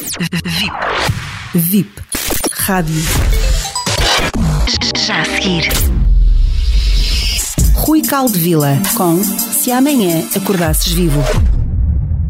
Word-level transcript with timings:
VIP. 0.00 0.72
VIP. 1.54 1.90
Rádio. 2.52 2.94
Já 5.06 5.20
a 5.20 5.24
seguir. 5.26 5.68
Rui 7.74 8.00
Caldevila 8.00 8.78
com 8.96 9.22
Se 9.22 9.70
Amanhã 9.70 10.24
Acordasses 10.34 10.90
Vivo. 10.92 11.20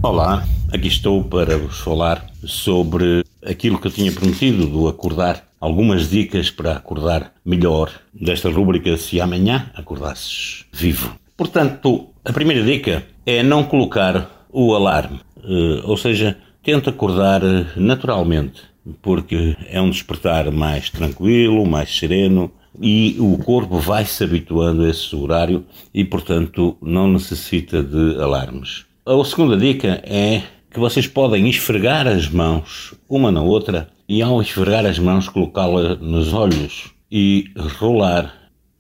Olá, 0.02 0.44
aqui 0.72 0.88
estou 0.88 1.22
para 1.22 1.56
vos 1.58 1.78
falar 1.78 2.26
sobre 2.44 3.24
aquilo 3.46 3.78
que 3.78 3.86
eu 3.86 3.92
tinha 3.92 4.10
prometido 4.10 4.66
do 4.66 4.88
acordar, 4.88 5.44
algumas 5.60 6.10
dicas 6.10 6.50
para 6.50 6.72
acordar 6.72 7.32
melhor 7.44 7.92
desta 8.12 8.50
rúbrica 8.50 8.96
Se 8.96 9.20
Amanhã 9.20 9.70
Acordasses 9.76 10.64
Vivo. 10.72 11.14
Portanto, 11.36 12.08
a 12.24 12.32
primeira 12.32 12.64
dica 12.64 13.06
é 13.24 13.44
não 13.44 13.62
colocar 13.62 14.48
o 14.50 14.74
alarme, 14.74 15.20
eh, 15.44 15.82
ou 15.84 15.96
seja, 15.96 16.36
tenta 16.62 16.90
acordar 16.90 17.42
naturalmente, 17.76 18.62
porque 19.02 19.56
é 19.68 19.80
um 19.80 19.90
despertar 19.90 20.50
mais 20.50 20.90
tranquilo, 20.90 21.66
mais 21.66 21.96
sereno 21.96 22.50
e 22.80 23.16
o 23.18 23.36
corpo 23.38 23.78
vai 23.78 24.04
se 24.04 24.22
habituando 24.22 24.84
a 24.84 24.88
esse 24.88 25.14
horário 25.14 25.64
e, 25.92 26.04
portanto, 26.04 26.76
não 26.80 27.08
necessita 27.08 27.82
de 27.82 28.20
alarmes. 28.20 28.84
A 29.04 29.24
segunda 29.24 29.56
dica 29.56 30.00
é 30.04 30.42
que 30.70 30.78
vocês 30.78 31.06
podem 31.06 31.48
esfregar 31.48 32.06
as 32.06 32.28
mãos 32.28 32.94
uma 33.08 33.32
na 33.32 33.42
outra 33.42 33.88
e, 34.08 34.22
ao 34.22 34.40
esfregar 34.40 34.86
as 34.86 34.98
mãos, 34.98 35.28
colocá-la 35.28 35.96
nos 35.96 36.32
olhos 36.32 36.92
e 37.10 37.50
rolar, 37.78 38.32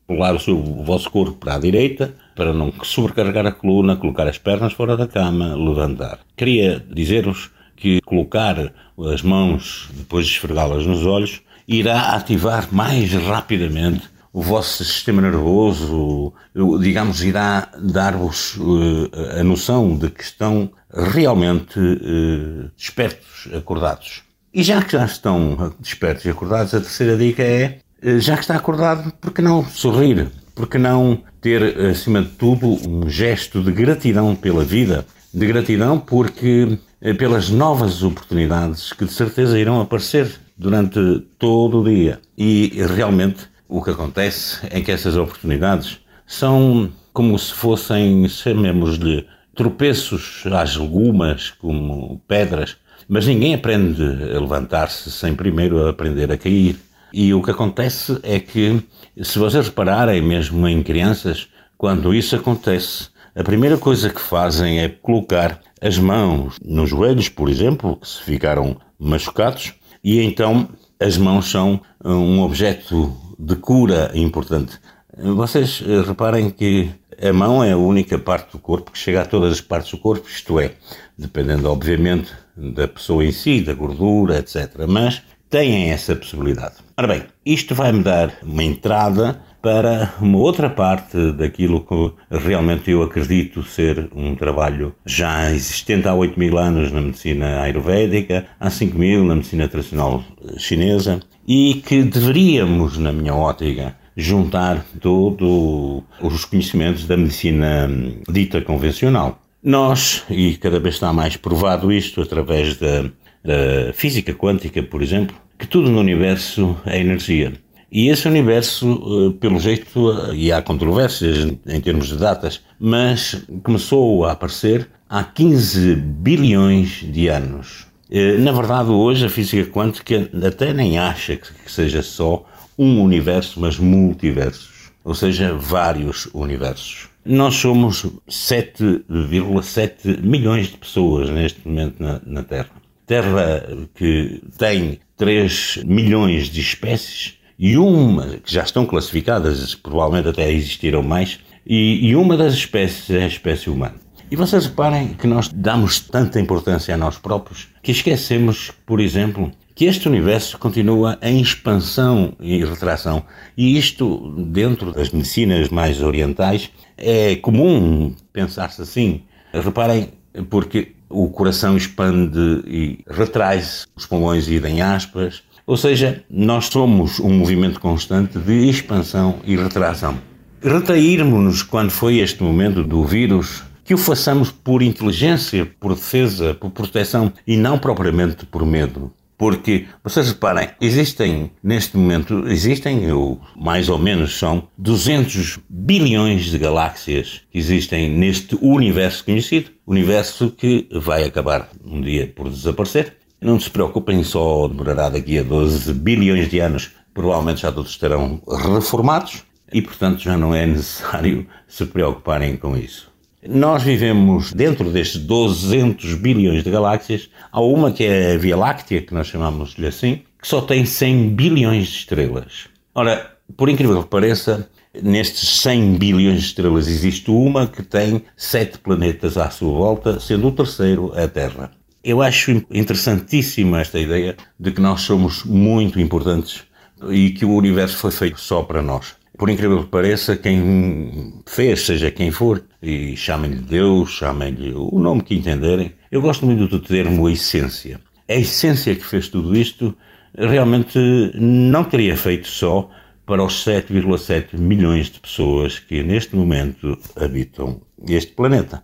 rolar 0.08 0.36
o, 0.36 0.38
seu, 0.38 0.56
o 0.56 0.84
vosso 0.84 1.10
corpo 1.10 1.32
para 1.32 1.56
a 1.56 1.58
direita 1.58 2.14
para 2.36 2.54
não 2.54 2.72
sobrecarregar 2.82 3.46
a 3.46 3.52
coluna, 3.52 3.96
colocar 3.96 4.26
as 4.26 4.38
pernas 4.38 4.72
fora 4.72 4.96
da 4.96 5.06
cama, 5.06 5.54
levantar. 5.54 6.20
Queria 6.36 6.82
dizer-vos 6.90 7.50
que 7.80 8.00
colocar 8.02 8.72
as 9.12 9.22
mãos, 9.22 9.88
depois 9.94 10.26
de 10.26 10.32
esfregá-las 10.32 10.84
nos 10.84 11.06
olhos, 11.06 11.40
irá 11.66 12.14
ativar 12.14 12.68
mais 12.70 13.12
rapidamente 13.12 14.08
o 14.32 14.42
vosso 14.42 14.84
sistema 14.84 15.20
nervoso, 15.20 16.32
digamos, 16.80 17.22
irá 17.22 17.68
dar-vos 17.78 18.56
uh, 18.56 19.40
a 19.40 19.42
noção 19.42 19.96
de 19.96 20.08
que 20.08 20.22
estão 20.22 20.70
realmente 20.92 21.78
uh, 21.80 22.70
despertos, 22.76 23.48
acordados. 23.52 24.22
E 24.54 24.62
já 24.62 24.82
que 24.82 24.92
já 24.92 25.04
estão 25.04 25.74
despertos 25.80 26.24
e 26.24 26.30
acordados, 26.30 26.74
a 26.74 26.80
terceira 26.80 27.16
dica 27.16 27.42
é, 27.42 27.80
uh, 28.04 28.20
já 28.20 28.36
que 28.36 28.42
está 28.42 28.54
acordado, 28.54 29.12
por 29.20 29.32
que 29.32 29.42
não 29.42 29.64
sorrir? 29.64 30.28
Por 30.54 30.68
que 30.68 30.78
não 30.78 31.22
ter, 31.40 31.76
acima 31.86 32.22
de 32.22 32.28
tudo, 32.28 32.68
um 32.88 33.08
gesto 33.08 33.60
de 33.62 33.72
gratidão 33.72 34.36
pela 34.36 34.64
vida? 34.64 35.06
De 35.34 35.46
gratidão 35.46 35.98
porque 35.98 36.78
pelas 37.18 37.48
novas 37.48 38.02
oportunidades 38.02 38.92
que 38.92 39.04
de 39.04 39.12
certeza 39.12 39.58
irão 39.58 39.80
aparecer 39.80 40.38
durante 40.56 41.20
todo 41.38 41.80
o 41.80 41.84
dia. 41.84 42.20
E 42.36 42.72
realmente 42.96 43.48
o 43.68 43.82
que 43.82 43.90
acontece 43.90 44.58
é 44.70 44.80
que 44.80 44.92
essas 44.92 45.16
oportunidades 45.16 45.98
são 46.26 46.92
como 47.12 47.38
se 47.38 47.52
fossem, 47.52 48.28
chamemos-lhe, 48.28 49.26
tropeços 49.54 50.44
às 50.46 50.76
legumas, 50.76 51.50
como 51.50 52.20
pedras, 52.28 52.76
mas 53.08 53.26
ninguém 53.26 53.54
aprende 53.54 54.02
a 54.02 54.38
levantar-se 54.38 55.10
sem 55.10 55.34
primeiro 55.34 55.88
aprender 55.88 56.30
a 56.30 56.38
cair. 56.38 56.78
E 57.12 57.34
o 57.34 57.42
que 57.42 57.50
acontece 57.50 58.18
é 58.22 58.38
que, 58.38 58.80
se 59.20 59.38
vocês 59.38 59.66
repararem, 59.66 60.22
mesmo 60.22 60.68
em 60.68 60.82
crianças, 60.82 61.48
quando 61.76 62.14
isso 62.14 62.36
acontece, 62.36 63.08
a 63.34 63.44
primeira 63.44 63.78
coisa 63.78 64.10
que 64.10 64.20
fazem 64.20 64.80
é 64.80 64.88
colocar 64.88 65.60
as 65.80 65.98
mãos 65.98 66.56
nos 66.64 66.90
joelhos, 66.90 67.28
por 67.28 67.48
exemplo, 67.48 67.96
que 67.96 68.08
se 68.08 68.22
ficaram 68.22 68.76
machucados, 68.98 69.74
e 70.02 70.20
então 70.20 70.68
as 70.98 71.16
mãos 71.16 71.50
são 71.50 71.80
um 72.04 72.40
objeto 72.40 73.16
de 73.38 73.56
cura 73.56 74.10
importante. 74.14 74.78
Vocês 75.16 75.82
eh, 75.86 76.02
reparem 76.02 76.50
que 76.50 76.90
a 77.22 77.32
mão 77.32 77.62
é 77.62 77.72
a 77.72 77.76
única 77.76 78.18
parte 78.18 78.52
do 78.52 78.58
corpo 78.58 78.90
que 78.90 78.98
chega 78.98 79.22
a 79.22 79.26
todas 79.26 79.52
as 79.52 79.60
partes 79.60 79.90
do 79.90 79.98
corpo, 79.98 80.28
isto 80.28 80.58
é, 80.58 80.72
dependendo 81.16 81.70
obviamente 81.70 82.32
da 82.56 82.88
pessoa 82.88 83.24
em 83.24 83.32
si, 83.32 83.60
da 83.60 83.74
gordura, 83.74 84.38
etc. 84.38 84.86
Mas 84.88 85.22
têm 85.48 85.90
essa 85.90 86.14
possibilidade. 86.14 86.76
Ora 86.96 87.08
bem, 87.08 87.24
isto 87.44 87.74
vai-me 87.74 88.02
dar 88.02 88.32
uma 88.42 88.62
entrada 88.62 89.40
para 89.62 90.14
uma 90.20 90.38
outra 90.38 90.70
parte 90.70 91.32
daquilo 91.32 91.80
que 91.80 92.12
realmente 92.30 92.90
eu 92.90 93.02
acredito 93.02 93.62
ser 93.62 94.08
um 94.14 94.34
trabalho 94.34 94.94
já 95.04 95.50
existente 95.52 96.08
há 96.08 96.14
8 96.14 96.38
mil 96.38 96.58
anos 96.58 96.90
na 96.90 97.00
medicina 97.00 97.60
ayurvédica, 97.62 98.46
há 98.58 98.70
5 98.70 98.98
mil 98.98 99.24
na 99.24 99.36
medicina 99.36 99.68
tradicional 99.68 100.24
chinesa 100.56 101.20
e 101.46 101.82
que 101.86 102.02
deveríamos, 102.02 102.96
na 102.96 103.12
minha 103.12 103.34
ótica, 103.34 103.96
juntar 104.16 104.84
todos 105.00 106.02
os 106.20 106.44
conhecimentos 106.44 107.06
da 107.06 107.16
medicina 107.16 107.88
dita 108.28 108.60
convencional. 108.60 109.40
Nós, 109.62 110.24
e 110.30 110.56
cada 110.56 110.80
vez 110.80 110.94
está 110.94 111.12
mais 111.12 111.36
provado 111.36 111.92
isto 111.92 112.22
através 112.22 112.76
da, 112.76 113.02
da 113.44 113.92
física 113.92 114.32
quântica, 114.32 114.82
por 114.82 115.02
exemplo, 115.02 115.36
que 115.58 115.66
tudo 115.66 115.90
no 115.90 116.00
universo 116.00 116.76
é 116.86 116.98
energia. 116.98 117.52
E 117.92 118.08
esse 118.08 118.28
universo, 118.28 118.86
eh, 118.86 119.38
pelo 119.40 119.58
jeito, 119.58 120.12
eh, 120.12 120.34
e 120.34 120.52
há 120.52 120.62
controvérsias 120.62 121.52
em 121.66 121.80
termos 121.80 122.06
de 122.06 122.16
datas, 122.16 122.60
mas 122.78 123.44
começou 123.64 124.24
a 124.24 124.32
aparecer 124.32 124.88
há 125.08 125.24
15 125.24 125.96
bilhões 125.96 127.04
de 127.12 127.26
anos. 127.26 127.88
Eh, 128.08 128.38
na 128.38 128.52
verdade, 128.52 128.90
hoje 128.90 129.26
a 129.26 129.28
física 129.28 129.68
quântica 129.68 130.30
até 130.46 130.72
nem 130.72 130.98
acha 130.98 131.36
que 131.36 131.48
seja 131.66 132.00
só 132.00 132.46
um 132.78 133.02
universo, 133.02 133.58
mas 133.60 133.76
multiversos, 133.76 134.92
ou 135.02 135.14
seja, 135.14 135.52
vários 135.54 136.28
universos. 136.32 137.08
Nós 137.24 137.56
somos 137.56 138.06
7,7 138.28 140.22
milhões 140.22 140.68
de 140.68 140.76
pessoas 140.76 141.28
neste 141.28 141.66
momento 141.66 142.00
na, 142.00 142.20
na 142.24 142.44
Terra. 142.44 142.70
Terra 143.04 143.66
que 143.94 144.40
tem 144.56 145.00
3 145.16 145.80
milhões 145.84 146.48
de 146.48 146.60
espécies 146.60 147.39
e 147.62 147.76
uma 147.76 148.38
que 148.38 148.50
já 148.50 148.62
estão 148.62 148.86
classificadas, 148.86 149.74
provavelmente 149.74 150.30
até 150.30 150.50
existiram 150.50 151.02
mais, 151.02 151.38
e, 151.66 152.08
e 152.08 152.16
uma 152.16 152.34
das 152.34 152.54
espécies 152.54 153.10
é 153.10 153.24
a 153.24 153.26
espécie 153.26 153.68
humana. 153.68 153.96
E 154.30 154.36
vocês 154.36 154.64
reparem 154.64 155.08
que 155.08 155.26
nós 155.26 155.48
damos 155.48 156.00
tanta 156.00 156.40
importância 156.40 156.94
a 156.94 156.96
nós 156.96 157.18
próprios 157.18 157.68
que 157.82 157.92
esquecemos, 157.92 158.72
por 158.86 158.98
exemplo, 158.98 159.52
que 159.74 159.84
este 159.84 160.08
universo 160.08 160.56
continua 160.56 161.18
em 161.20 161.38
expansão 161.42 162.32
e 162.40 162.64
retração. 162.64 163.24
E 163.54 163.76
isto, 163.76 164.32
dentro 164.38 164.90
das 164.90 165.10
medicinas 165.10 165.68
mais 165.68 166.00
orientais, 166.00 166.70
é 166.96 167.36
comum 167.36 168.14
pensar-se 168.32 168.80
assim. 168.80 169.22
Reparem, 169.52 170.08
porque 170.48 170.92
o 171.10 171.28
coração 171.28 171.76
expande 171.76 172.62
e 172.66 173.04
retrai-se, 173.06 173.84
os 173.96 174.06
pulmões 174.06 174.48
idem 174.48 174.80
aspas, 174.80 175.42
ou 175.70 175.76
seja, 175.76 176.24
nós 176.28 176.66
somos 176.66 177.20
um 177.20 177.30
movimento 177.32 177.78
constante 177.78 178.36
de 178.40 178.68
expansão 178.68 179.38
e 179.44 179.54
retração. 179.54 180.18
Retrairmos-nos 180.60 181.62
quando 181.62 181.92
foi 181.92 182.18
este 182.18 182.42
momento 182.42 182.82
do 182.82 183.04
vírus, 183.04 183.62
que 183.84 183.94
o 183.94 183.96
façamos 183.96 184.50
por 184.50 184.82
inteligência, 184.82 185.64
por 185.78 185.94
defesa, 185.94 186.54
por 186.54 186.72
proteção 186.72 187.32
e 187.46 187.56
não 187.56 187.78
propriamente 187.78 188.44
por 188.46 188.66
medo. 188.66 189.12
Porque, 189.38 189.86
vocês 190.02 190.30
reparem, 190.30 190.70
existem, 190.80 191.52
neste 191.62 191.96
momento, 191.96 192.48
existem, 192.48 193.08
ou 193.12 193.40
mais 193.54 193.88
ou 193.88 193.96
menos 193.96 194.36
são, 194.36 194.64
200 194.76 195.60
bilhões 195.68 196.46
de 196.46 196.58
galáxias 196.58 197.42
que 197.48 197.58
existem 197.58 198.10
neste 198.10 198.58
universo 198.60 199.24
conhecido, 199.24 199.70
universo 199.86 200.50
que 200.50 200.88
vai 200.90 201.22
acabar 201.22 201.68
um 201.84 202.00
dia 202.00 202.26
por 202.26 202.50
desaparecer, 202.50 203.19
não 203.40 203.58
se 203.58 203.70
preocupem, 203.70 204.22
só 204.22 204.68
demorará 204.68 205.08
daqui 205.08 205.38
a 205.38 205.42
12 205.42 205.94
bilhões 205.94 206.48
de 206.50 206.58
anos. 206.58 206.90
Provavelmente 207.14 207.62
já 207.62 207.72
todos 207.72 207.90
estarão 207.90 208.40
reformados 208.74 209.44
e, 209.72 209.80
portanto, 209.80 210.20
já 210.20 210.36
não 210.36 210.54
é 210.54 210.66
necessário 210.66 211.46
se 211.66 211.86
preocuparem 211.86 212.56
com 212.56 212.76
isso. 212.76 213.10
Nós 213.48 213.82
vivemos 213.82 214.52
dentro 214.52 214.90
destes 214.90 215.22
200 215.22 216.14
bilhões 216.14 216.62
de 216.62 216.70
galáxias. 216.70 217.30
Há 217.50 217.60
uma 217.60 217.90
que 217.90 218.04
é 218.04 218.34
a 218.34 218.38
Via 218.38 218.56
Láctea, 218.56 219.00
que 219.00 219.14
nós 219.14 219.28
chamamos-lhe 219.28 219.86
assim, 219.86 220.20
que 220.40 220.46
só 220.46 220.60
tem 220.60 220.84
100 220.84 221.30
bilhões 221.30 221.86
de 221.86 221.98
estrelas. 222.00 222.68
Ora, 222.94 223.34
por 223.56 223.70
incrível 223.70 224.02
que 224.02 224.10
pareça, 224.10 224.68
nestes 225.02 225.60
100 225.60 225.94
bilhões 225.94 226.40
de 226.40 226.46
estrelas 226.48 226.86
existe 226.86 227.30
uma 227.30 227.66
que 227.66 227.82
tem 227.82 228.22
sete 228.36 228.78
planetas 228.78 229.38
à 229.38 229.48
sua 229.48 229.72
volta, 229.72 230.20
sendo 230.20 230.48
o 230.48 230.52
terceiro 230.52 231.10
a 231.16 231.26
Terra. 231.26 231.70
Eu 232.02 232.22
acho 232.22 232.50
interessantíssima 232.70 233.80
esta 233.80 233.98
ideia 233.98 234.34
de 234.58 234.70
que 234.70 234.80
nós 234.80 235.02
somos 235.02 235.44
muito 235.44 236.00
importantes 236.00 236.62
e 237.10 237.30
que 237.30 237.44
o 237.44 237.54
universo 237.54 237.96
foi 237.98 238.10
feito 238.10 238.40
só 238.40 238.62
para 238.62 238.80
nós. 238.80 239.14
Por 239.36 239.50
incrível 239.50 239.84
que 239.84 239.90
pareça, 239.90 240.36
quem 240.36 241.42
fez, 241.46 241.80
seja 241.86 242.10
quem 242.10 242.30
for, 242.30 242.62
e 242.82 243.16
chamem-lhe 243.16 243.60
Deus, 243.60 244.10
chamem-lhe 244.10 244.72
o 244.74 244.98
nome 244.98 245.22
que 245.22 245.34
entenderem, 245.34 245.92
eu 246.10 246.22
gosto 246.22 246.44
muito 246.46 246.66
do 246.68 246.78
termo 246.78 247.28
essência. 247.28 248.00
a 248.28 248.34
essência 248.34 248.94
que 248.94 249.04
fez 249.04 249.28
tudo 249.28 249.56
isto 249.56 249.94
realmente 250.36 250.98
não 251.34 251.84
teria 251.84 252.16
feito 252.16 252.48
só 252.48 252.90
para 253.26 253.44
os 253.44 253.64
7,7 253.64 254.58
milhões 254.58 255.10
de 255.10 255.20
pessoas 255.20 255.78
que 255.78 256.02
neste 256.02 256.34
momento 256.34 256.98
habitam 257.16 257.80
este 258.08 258.32
planeta. 258.32 258.82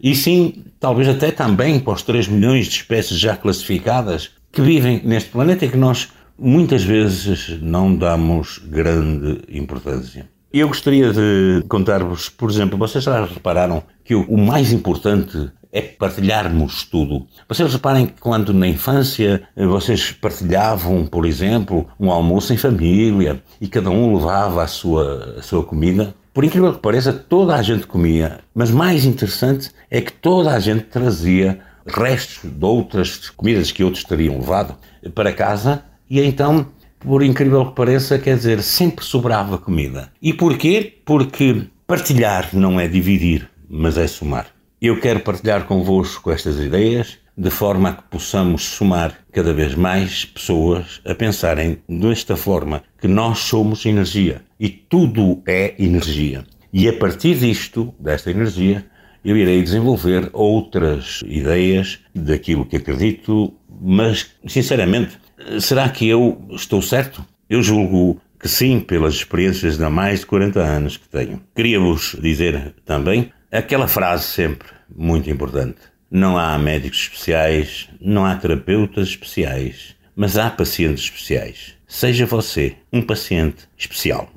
E 0.00 0.14
sim, 0.14 0.64
talvez 0.78 1.08
até 1.08 1.30
também 1.30 1.80
para 1.80 1.94
os 1.94 2.02
3 2.02 2.28
milhões 2.28 2.66
de 2.66 2.76
espécies 2.76 3.18
já 3.18 3.36
classificadas 3.36 4.30
que 4.52 4.62
vivem 4.62 5.00
neste 5.04 5.30
planeta 5.30 5.64
e 5.64 5.68
que 5.68 5.76
nós 5.76 6.08
muitas 6.38 6.84
vezes 6.84 7.60
não 7.60 7.94
damos 7.94 8.58
grande 8.58 9.42
importância. 9.48 10.28
Eu 10.52 10.68
gostaria 10.68 11.12
de 11.12 11.64
contar-vos, 11.68 12.28
por 12.28 12.48
exemplo, 12.48 12.78
vocês 12.78 13.04
já 13.04 13.24
repararam 13.24 13.82
que 14.04 14.14
o 14.14 14.38
mais 14.38 14.72
importante 14.72 15.50
é 15.70 15.82
partilharmos 15.82 16.84
tudo. 16.84 17.26
Vocês 17.46 17.70
reparem 17.70 18.06
que 18.06 18.20
quando 18.20 18.54
na 18.54 18.66
infância 18.66 19.42
vocês 19.54 20.12
partilhavam, 20.12 21.04
por 21.04 21.26
exemplo, 21.26 21.86
um 22.00 22.10
almoço 22.10 22.54
em 22.54 22.56
família 22.56 23.42
e 23.60 23.68
cada 23.68 23.90
um 23.90 24.14
levava 24.16 24.62
a 24.62 24.66
sua, 24.66 25.36
a 25.38 25.42
sua 25.42 25.62
comida, 25.62 26.14
por 26.38 26.44
incrível 26.44 26.72
que 26.72 26.78
pareça, 26.78 27.12
toda 27.12 27.56
a 27.56 27.62
gente 27.62 27.84
comia. 27.84 28.38
Mas 28.54 28.70
mais 28.70 29.04
interessante 29.04 29.72
é 29.90 30.00
que 30.00 30.12
toda 30.12 30.52
a 30.54 30.60
gente 30.60 30.84
trazia 30.84 31.58
restos 31.84 32.48
de 32.48 32.64
outras 32.64 33.28
comidas 33.30 33.72
que 33.72 33.82
outros 33.82 34.04
teriam 34.04 34.38
levado 34.38 34.76
para 35.16 35.32
casa 35.32 35.82
e 36.08 36.20
então, 36.20 36.68
por 37.00 37.24
incrível 37.24 37.66
que 37.66 37.74
pareça, 37.74 38.20
quer 38.20 38.36
dizer, 38.36 38.62
sempre 38.62 39.04
sobrava 39.04 39.58
comida. 39.58 40.12
E 40.22 40.32
porquê? 40.32 41.00
Porque 41.04 41.64
partilhar 41.88 42.50
não 42.52 42.78
é 42.78 42.86
dividir, 42.86 43.50
mas 43.68 43.98
é 43.98 44.06
somar. 44.06 44.46
Eu 44.80 45.00
quero 45.00 45.18
partilhar 45.18 45.64
convosco 45.64 46.30
estas 46.30 46.60
ideias 46.60 47.18
de 47.38 47.50
forma 47.50 47.90
a 47.90 47.94
que 47.94 48.02
possamos 48.10 48.64
somar 48.64 49.16
cada 49.32 49.54
vez 49.54 49.74
mais 49.74 50.24
pessoas 50.24 51.00
a 51.06 51.14
pensarem 51.14 51.78
desta 51.88 52.36
forma 52.36 52.82
que 53.00 53.06
nós 53.08 53.38
somos 53.38 53.86
energia 53.86 54.42
e 54.58 54.68
tudo 54.68 55.40
é 55.46 55.74
energia. 55.78 56.44
E 56.72 56.88
a 56.88 56.92
partir 56.92 57.36
disto, 57.36 57.94
desta 57.98 58.30
energia, 58.30 58.84
eu 59.24 59.36
irei 59.36 59.62
desenvolver 59.62 60.28
outras 60.32 61.22
ideias 61.24 62.00
daquilo 62.14 62.66
que 62.66 62.76
acredito, 62.76 63.54
mas 63.80 64.32
sinceramente 64.46 65.18
Será 65.60 65.88
que 65.88 66.08
eu 66.08 66.44
estou 66.50 66.82
certo? 66.82 67.24
Eu 67.48 67.62
julgo 67.62 68.20
que 68.40 68.48
sim, 68.48 68.80
pelas 68.80 69.14
experiências 69.14 69.78
de 69.78 69.88
mais 69.88 70.20
de 70.20 70.26
40 70.26 70.60
anos 70.60 70.96
que 70.96 71.08
tenho. 71.08 71.40
Queria-vos 71.54 72.16
dizer 72.20 72.74
também 72.84 73.32
aquela 73.50 73.86
frase 73.86 74.24
sempre 74.24 74.68
muito 74.94 75.30
importante: 75.30 75.78
não 76.10 76.38
há 76.38 76.58
médicos 76.58 77.00
especiais, 77.00 77.88
não 78.00 78.24
há 78.24 78.34
terapeutas 78.36 79.08
especiais, 79.08 79.96
mas 80.16 80.38
há 80.38 80.50
pacientes 80.50 81.04
especiais. 81.04 81.74
Seja 81.86 82.26
você 82.26 82.76
um 82.92 83.02
paciente 83.02 83.68
especial. 83.76 84.30